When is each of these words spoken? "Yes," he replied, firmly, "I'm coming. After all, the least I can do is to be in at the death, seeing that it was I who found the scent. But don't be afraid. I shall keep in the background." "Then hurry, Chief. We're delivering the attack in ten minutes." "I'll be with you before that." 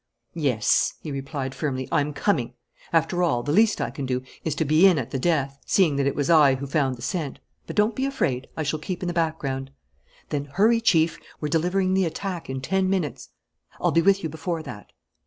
"Yes," 0.33 0.95
he 1.01 1.11
replied, 1.11 1.53
firmly, 1.53 1.87
"I'm 1.91 2.11
coming. 2.11 2.55
After 2.91 3.21
all, 3.21 3.43
the 3.43 3.51
least 3.51 3.79
I 3.79 3.91
can 3.91 4.07
do 4.07 4.23
is 4.43 4.55
to 4.55 4.65
be 4.65 4.87
in 4.87 4.97
at 4.97 5.11
the 5.11 5.19
death, 5.19 5.59
seeing 5.67 5.95
that 5.97 6.07
it 6.07 6.15
was 6.15 6.27
I 6.27 6.55
who 6.55 6.65
found 6.65 6.95
the 6.95 7.03
scent. 7.03 7.37
But 7.67 7.75
don't 7.75 7.95
be 7.95 8.07
afraid. 8.07 8.47
I 8.57 8.63
shall 8.63 8.79
keep 8.79 9.03
in 9.03 9.07
the 9.07 9.13
background." 9.13 9.69
"Then 10.29 10.45
hurry, 10.45 10.81
Chief. 10.81 11.19
We're 11.39 11.49
delivering 11.49 11.93
the 11.93 12.05
attack 12.05 12.49
in 12.49 12.61
ten 12.61 12.89
minutes." 12.89 13.29
"I'll 13.79 13.91
be 13.91 14.01
with 14.01 14.23
you 14.23 14.29
before 14.29 14.63
that." 14.63 14.91